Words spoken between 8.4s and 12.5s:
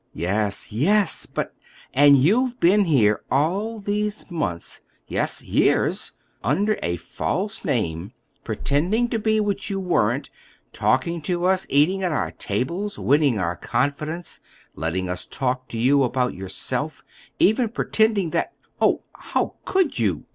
pretending to be what you weren't—talking to us, eating at our